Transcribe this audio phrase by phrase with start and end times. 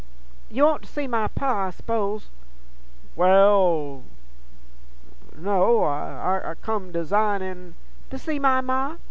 [0.49, 2.31] 'You want to see my Pa, I s'pose?'
[3.15, 4.01] 'Wal...
[5.37, 5.83] no...
[5.83, 7.75] I come dasignin'
[8.09, 8.95] 'To see my Ma?